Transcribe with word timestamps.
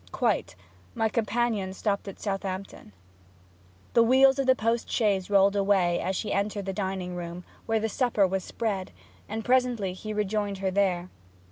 'Quite. 0.11 0.55
My 0.95 1.09
companion 1.09 1.73
stopped 1.73 2.07
at 2.07 2.19
Southampton.' 2.19 2.91
The 3.93 4.01
wheels 4.01 4.39
of 4.39 4.47
the 4.47 4.55
post 4.55 4.89
chaise 4.89 5.29
rolled 5.29 5.55
away 5.55 5.99
as 5.99 6.15
she 6.15 6.33
entered 6.33 6.65
the 6.65 6.73
dining 6.73 7.15
room, 7.15 7.43
where 7.67 7.79
the 7.79 7.87
supper 7.87 8.25
was 8.25 8.43
spread; 8.43 8.91
and 9.29 9.45
presently 9.45 9.93
he 9.93 10.11
rejoined 10.11 10.57
her 10.57 10.71
there. 10.71 11.09